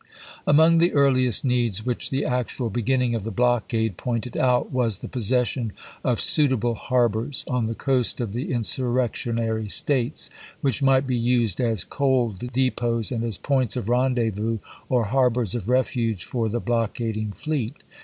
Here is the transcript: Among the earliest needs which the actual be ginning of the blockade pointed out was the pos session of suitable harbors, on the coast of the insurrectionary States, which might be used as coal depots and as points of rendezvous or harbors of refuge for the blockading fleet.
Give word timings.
Among 0.47 0.79
the 0.79 0.93
earliest 0.93 1.45
needs 1.45 1.85
which 1.85 2.09
the 2.09 2.25
actual 2.25 2.71
be 2.71 2.81
ginning 2.81 3.13
of 3.13 3.23
the 3.23 3.29
blockade 3.29 3.97
pointed 3.97 4.35
out 4.35 4.71
was 4.71 4.97
the 4.97 5.07
pos 5.07 5.27
session 5.27 5.73
of 6.03 6.19
suitable 6.19 6.73
harbors, 6.73 7.45
on 7.47 7.67
the 7.67 7.75
coast 7.75 8.19
of 8.19 8.33
the 8.33 8.51
insurrectionary 8.51 9.67
States, 9.67 10.31
which 10.61 10.81
might 10.81 11.05
be 11.05 11.15
used 11.17 11.61
as 11.61 11.83
coal 11.83 12.31
depots 12.31 13.11
and 13.11 13.23
as 13.23 13.37
points 13.37 13.75
of 13.75 13.89
rendezvous 13.89 14.57
or 14.89 15.05
harbors 15.05 15.53
of 15.53 15.69
refuge 15.69 16.25
for 16.25 16.49
the 16.49 16.59
blockading 16.59 17.31
fleet. 17.31 17.83